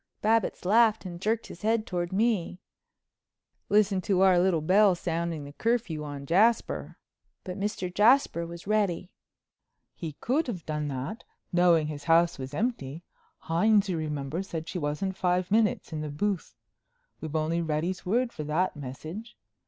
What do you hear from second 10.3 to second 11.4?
have done that,